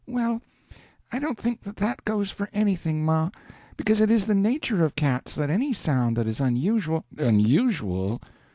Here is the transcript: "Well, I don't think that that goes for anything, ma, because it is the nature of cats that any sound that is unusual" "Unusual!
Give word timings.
"Well, 0.07 0.41
I 1.11 1.19
don't 1.19 1.37
think 1.37 1.61
that 1.61 1.75
that 1.75 2.03
goes 2.05 2.31
for 2.31 2.49
anything, 2.53 3.05
ma, 3.05 3.29
because 3.77 4.01
it 4.01 4.09
is 4.09 4.25
the 4.25 4.33
nature 4.33 4.83
of 4.83 4.95
cats 4.95 5.35
that 5.35 5.51
any 5.51 5.73
sound 5.73 6.17
that 6.17 6.25
is 6.25 6.41
unusual" 6.41 7.05
"Unusual! 7.19 8.19